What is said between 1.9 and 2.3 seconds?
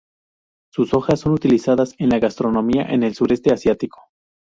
en la